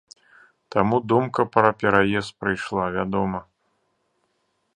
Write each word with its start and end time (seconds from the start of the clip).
Таму 0.75 0.99
думка 1.13 1.41
пра 1.57 1.69
пераезд 1.83 2.31
прыйшла, 2.41 2.85
вядома. 2.99 3.47